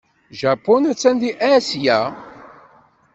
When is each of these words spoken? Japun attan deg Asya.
Japun 0.39 0.83
attan 0.91 1.15
deg 1.21 1.37
Asya. 1.55 1.99